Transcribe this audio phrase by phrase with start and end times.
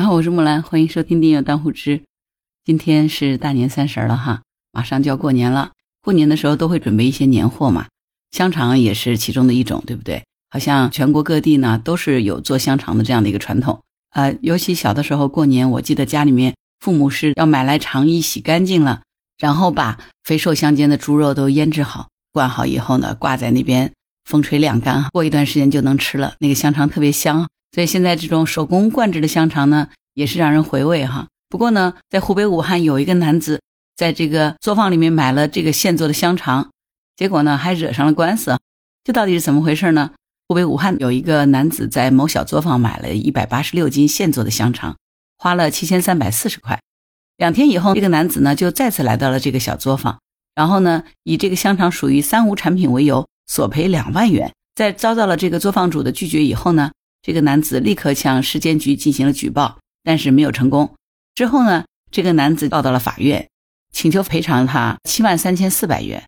[0.00, 1.98] 你好，我是木兰，欢迎收听《订阅当户知》。
[2.64, 4.40] 今天是大年三十了哈，
[4.72, 5.72] 马上就要过年了。
[6.00, 7.86] 过年的时候都会准备一些年货嘛，
[8.30, 10.24] 香肠也是其中的一种，对不对？
[10.48, 13.78] 好像全国各地呢都是有做香肠的这样的一个传统。
[14.12, 19.02] 呃，尤其小的时候过年，我记得家里面父母是要买来肠衣洗干净了，
[19.36, 23.92] 然后把肥瘦相间的猪肉都腌制好、灌好以后呢，挂在那边
[24.24, 26.36] 风吹晾干，过一段时间就能吃了。
[26.38, 27.46] 那个香肠特别香。
[27.72, 31.28] 所以现在这种手工灌制的香肠呢，也是让人回味哈。
[31.48, 33.60] 不过呢，在湖北武汉有一个男子
[33.96, 36.70] 在这个作坊里面买了这个现做的香肠，
[37.16, 38.58] 结果呢还惹上了官司。
[39.04, 40.10] 这到底是怎么回事呢？
[40.48, 44.96] 湖北武汉有一个男子在某小作坊买了一百八十六斤现做的香肠，
[45.36, 46.80] 花了七千三百四十块。
[47.36, 50.18] 两天以后，这个男子呢就再次来到了这个小作坊，
[50.54, 54.52] 然后呢以这个香肠属于三无产品为由索赔两万元。
[54.74, 56.90] 在遭到了这个作坊主的拒绝以后呢？
[57.22, 60.94] 这个男子立刻向市监局进行了举报，但是没有成功。
[61.34, 63.48] 之后呢，这个男子告到了法院，
[63.92, 66.24] 请求赔偿他七万三千四百元。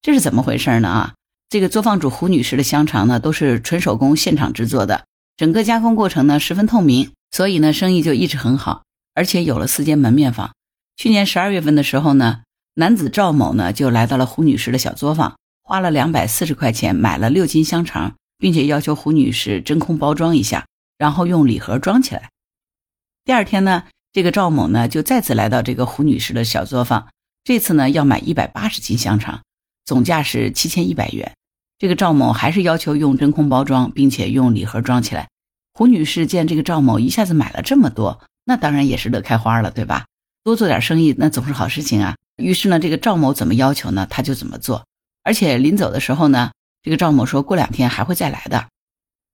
[0.00, 0.88] 这是怎么回事呢？
[0.88, 1.14] 啊，
[1.48, 5.04] 这个作坊主胡女士的香肠呢，都是纯手工现场制作的，
[5.36, 8.84] 整个加工过程呢十分透明，所以呢生意就一直很好，
[9.14, 10.52] 而且有了四间门面房。
[10.96, 12.42] 去年十二月份的时候呢，
[12.74, 18.14] 男子赵某呢就来到了胡女士的小作坊，花了两百四十块钱买了六斤香肠。
[18.38, 22.30] 并且要求胡女士真空包装一下，然后用礼盒装起来。
[23.24, 27.08] 第二天呢，这个赵某呢就再次来到这个胡女士的小作坊，
[27.44, 29.42] 这次呢要买一百八十斤香肠，
[29.84, 31.34] 总价是七千一百元。
[31.78, 35.28] 这个赵某还是要求用真空包装，并且用礼盒装起来。
[35.74, 40.06] 胡女士见这个赵某一下子买了这么多，那当然也是乐开花了，对吧？
[40.42, 42.16] 多做点生意那总是好事情啊。
[42.36, 44.86] 于是呢，这个赵某怎么要求呢，他就怎么做。
[45.22, 46.52] 而且临走的时候呢。
[46.82, 48.68] 这个赵某说过两天还会再来的。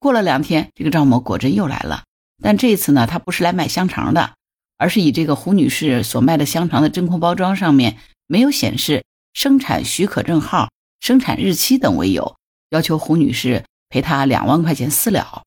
[0.00, 2.04] 过了两天，这个赵某果真又来了，
[2.42, 4.34] 但这一次呢，他不是来买香肠的，
[4.76, 12.36] 而是以这个胡女士所卖的香肠的真空包装上面没有显示生产许可证号、生产日期等为由，
[12.70, 15.42] 要求胡女士赔他两万块钱私了。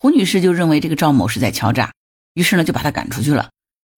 [0.00, 1.92] 胡女士就认为这个赵某是在敲诈，
[2.34, 3.50] 于是呢就把他赶出去了。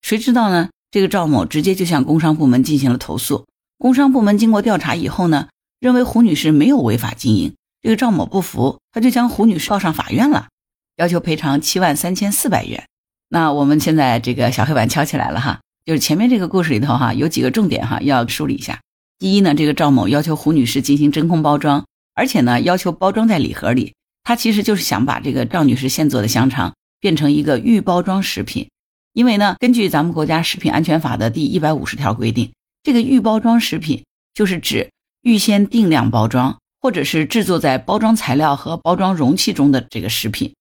[0.02, 0.68] 谁知道呢？
[0.90, 3.46] 这个赵某直接就向工商部门进行了投诉。
[3.78, 5.48] 工商部门经过调查以后呢。
[5.78, 10.48] 认为胡女士没有违法经营，这个赵某不服，他就将胡女士告上法院了，
[10.96, 12.86] 要求赔偿七万三千四百元。
[13.28, 18.80] 那我们现在这个小黑板敲起来了哈，就是前面这个故事里头哈，有几个重点哈要梳理一下。
[19.18, 21.84] 第一呢，这个赵某要求胡女士进行真空包装，
[22.14, 28.68] 而且呢要求包装在礼盒里，他其实就是想把这个赵女士现做的香肠变成一个预包装食品。
[29.12, 34.04] 因为呢，根据咱们国家食品安全法的第一百五十条规定，这个预包装食品
[34.34, 34.90] 就是指。
[35.26, 40.54] 预先定量包装，或者是制作在包装材料和包装容器中的这个食品，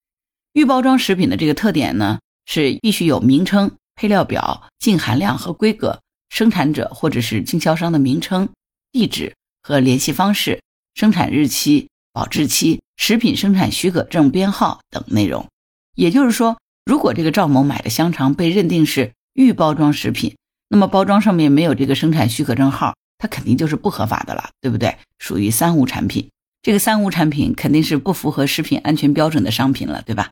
[0.54, 6.00] 预包装食品的这个特点呢，是必须有名称、配料表、净含量和规格、
[6.30, 8.48] 生产者或者是经销商的名称、
[8.90, 10.60] 地址和联系方式、
[10.96, 15.46] 生产日期、保质期、食品生产许可证编号等内容。
[15.94, 20.34] 也就是说，如果这个赵某买的香肠被认定是预包装食品，
[20.68, 22.96] 那么包装上面没有这个生产许可证号。
[23.18, 24.96] 它肯定就是不合法的了，对不对？
[25.18, 26.28] 属于三无产品。
[26.62, 30.30] 这个三无产品肯定是不符合食品安全标准的商品了，对吧？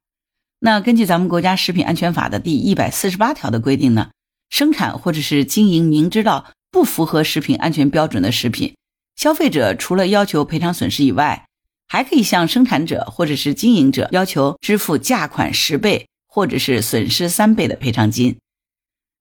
[0.59, 4.11] 那根据咱们国家食品安全法的第一百四十八条的规定呢，
[4.51, 8.75] 生产或者是经营明知道不符合食品安全标准的食品，
[9.15, 11.47] 消费者除了要求赔偿损失以外，
[11.87, 18.37] 还可以向生产者或者是经营者要求支付价款十倍或者是损失三倍的赔偿金。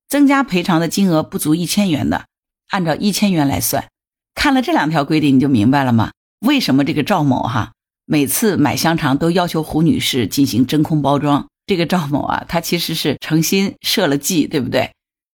[0.07, 2.25] 增加赔偿的金额不足一千元的。
[2.73, 3.85] 按照一千元来算，
[4.33, 6.11] 看了这两条规定你就明白了吗？
[6.39, 7.71] 为什么这个赵某哈
[8.05, 11.47] 每次买香肠都要求胡女士进行真空包装？
[11.67, 14.91] 这个赵某啊，他其实是诚心设了计，对不对？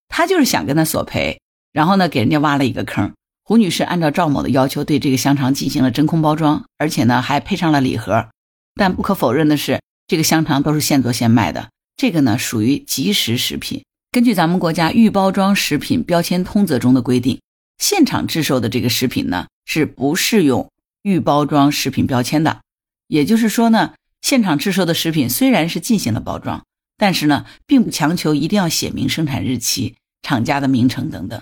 [0.09, 1.39] 他就是想跟他索赔，
[1.72, 3.13] 然后呢给人家挖了一个坑。
[3.45, 8.27] 胡女士按照赵某的要求对这个香肠进行了真空包装，而且呢还配上了礼盒。
[8.75, 13.85] 但不可否认的是，这个香肠都是现做现卖的，这个呢属于即食食品。
[14.11, 17.39] 根据咱们国家预包装食品标签通则中的规定，
[17.77, 20.71] 现场制售的这个食品呢是不适用
[21.03, 22.61] 预包装食品标签的。
[23.07, 26.65] 也就是说呢，现场制售的食品虽然是进行了包装，
[26.97, 31.39] 但是呢，并不强求一定要写明生产日期、厂家的名称等等。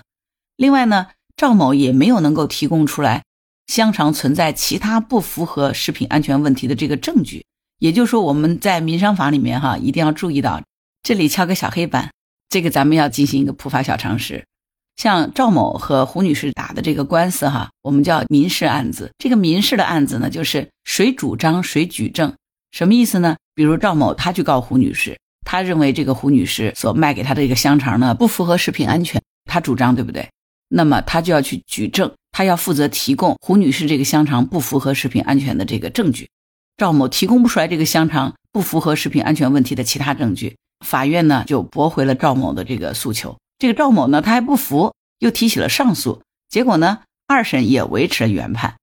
[0.56, 1.06] 另外呢，
[1.38, 3.24] 赵某也没有能够提供出来
[3.66, 7.46] 香肠存在其他不符合食品安全问题的这个证据。
[7.78, 10.62] 也就是说，我们在民商法里面哈，一定要注意到，
[11.02, 12.10] 这里敲个小黑板。
[12.48, 14.44] 这个咱们要进行一个普法小常识，
[14.96, 19.12] 像赵某和胡女士打的这个官司哈，我们叫民事案子。
[19.18, 22.34] 这个民事的案子呢，就是谁主张谁举证，
[22.72, 23.36] 什么意思呢？
[23.54, 30.28] 比如赵某他去告胡女士，他认为这个胡女士所卖给他的这个香肠呢不符合食品安全，他主张对不对？
[30.68, 36.28] 那么他就要去举证，他要负责提供胡女士这个香肠不符合食品安全的这个证据。
[36.76, 43.36] 赵某提供不出来这个香肠不符合食品安全问题的其他证据，法院呢就驳回了赵某的这个诉求。
[43.58, 48.76] 这个赵某呢他还不服，又提起了上诉，结果呢二审也维持了原判。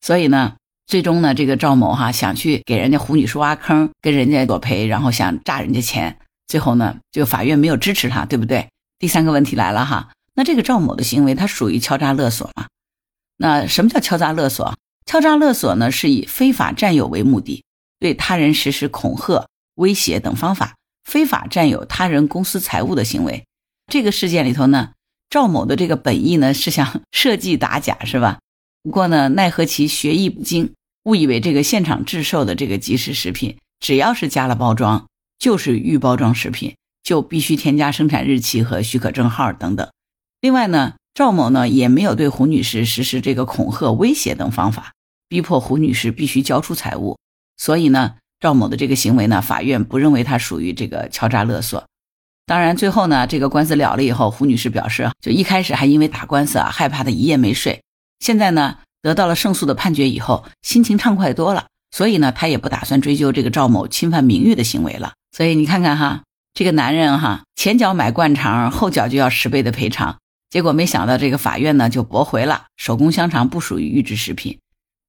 [0.00, 0.56] 所以呢，
[0.86, 8.68] 最终呢这个赵某哈想去给人家胡女士挖坑，跟人家索赔，然后想诈人家钱，最后呢就法院没有支持他，对不对？
[8.98, 12.66] 第三个问题来了哈，那这个赵某的行为他属于敲诈勒索吗？
[13.36, 14.74] 那什么叫敲诈勒索？
[15.06, 17.64] 敲诈勒索呢，是以非法占有为目的，
[17.98, 20.74] 对他人实施恐吓、威胁等方法，
[21.04, 23.44] 非法占有他人公私财物的行为。
[23.92, 24.92] 这个事件里头呢，
[25.30, 28.38] 赵某的这个本意呢是想 设计打假，是吧？
[28.82, 30.72] 不过呢，奈何其学艺不精，
[31.04, 35.06] 误以为这个现场制售的这个即食食品，只要是加了包装，
[35.38, 39.88] 就是预包装食品，就必须添加生产日期和许可证号等等。
[40.40, 40.94] 另外呢。
[41.14, 44.94] 赵某呢也没有对胡女士实施这个恐吓、威胁等方法，
[45.28, 47.16] 逼迫胡女士必须交出财物。
[47.56, 51.82] 所以呢，赵某的这个行为呢，法院不认为他属于这个敲诈勒索。
[52.44, 57.80] 当然，最后呢，这个官司了了以后，胡女士表示，就一开始还因为打官司啊，害怕的一夜没睡。
[58.20, 61.68] 现在呢，得到了胜诉的判决以后，心情畅快多了。
[61.90, 65.14] 所以呢，她也不打算追究这个赵某侵犯名誉的行为了。
[65.34, 70.18] 所以你看看哈，这个男人哈，前脚买灌肠，后脚就要十倍的赔偿。
[70.50, 72.64] 结果没想到，这个法院呢就驳回了。
[72.76, 74.58] 手工香肠不属于预制食品，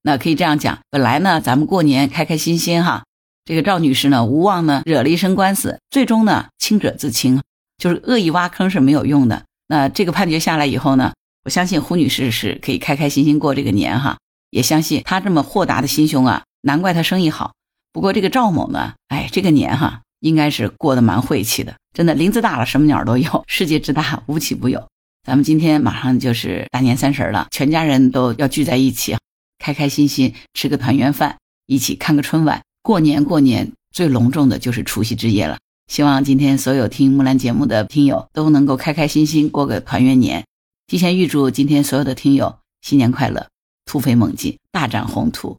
[0.04, 3.04] 那可以这样讲：本来呢，咱们过年开开心心哈，
[3.46, 7.44] 这个赵女士呢无望呢惹了一身官司，最终呢清者自清，
[7.78, 9.44] 就是恶意挖坑是没有用的。
[9.68, 11.14] 那这个判决下来以后呢，
[11.44, 14.18] 我相信胡女士是可以开开心心过这个年哈，
[14.50, 17.54] 也相信她这么豁达的心胸啊，难怪她生意好。
[17.94, 24.88] 不过这个赵某呢，哎，这个年哈应该是过得蛮晦气的，真的林子大了什么鸟都有，世界之大无奇不有。
[25.24, 29.16] 咱们今天马上就是大年三十了，全家人都要聚在一起，
[29.60, 31.38] 开开心心吃个团圆饭，
[31.68, 32.62] 一起看个春晚。
[32.86, 35.58] 过年过年最隆重的就是除夕之夜了。
[35.88, 40.46] 希望今天所有听木兰节目的听友都能够开开心心过个团圆年。
[40.86, 43.48] 提前预祝今天所有的听友新年快乐，
[43.86, 45.58] 突飞猛进，大展宏图。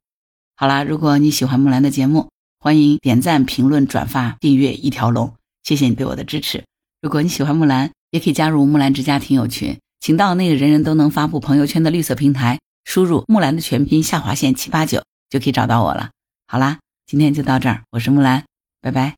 [0.54, 2.28] 好啦，如果你喜欢木兰的节目，
[2.60, 5.34] 欢迎点赞、评论、转发、订阅一条龙，
[5.64, 6.62] 谢谢你对我的支持。
[7.02, 16.10] 如果你喜欢木兰，也可以加入木兰之家听友群，请到那个人人都能发布朋友圈的绿色平台，输入木兰的全拼下划线七八九就可以找到我了。
[16.46, 18.44] 好啦，今天就到这儿，我是木兰，
[18.80, 19.14] 拜拜。